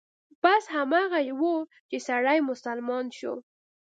بس 0.43 0.63
هماغه 0.75 1.19
و 1.39 1.43
چې 1.89 1.97
سړى 2.07 2.37
مسلمان 2.49 3.05
شو. 3.17 3.33